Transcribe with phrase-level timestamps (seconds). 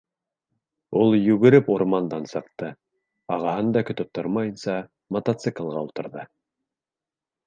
[1.01, 2.69] Ул йүгереп урмандан сыҡты,
[3.37, 4.79] ағаһын да көтөп тормайынса
[5.17, 6.25] мотоциклға ултырҙы.